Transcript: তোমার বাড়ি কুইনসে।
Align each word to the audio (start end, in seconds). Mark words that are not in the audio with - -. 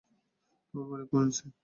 তোমার 0.73 0.85
বাড়ি 0.89 1.05
কুইনসে। 1.11 1.45